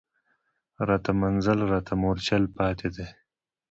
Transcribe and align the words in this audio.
راته 0.87 1.11
منزل 1.21 1.59
راته 1.71 1.93
مورچل 2.01 2.43
پاتي 2.55 2.89
دی 2.95 3.07